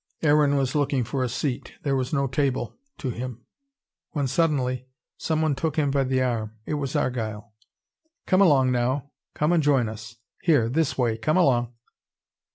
[0.23, 3.45] Aaron was looking for a seat there was no table to him
[4.13, 6.53] —when suddenly someone took him by the arm.
[6.65, 7.53] It was Argyle.
[8.25, 9.11] "Come along, now!
[9.35, 10.15] Come and join us.
[10.41, 11.17] Here, this way!
[11.19, 11.75] Come along!"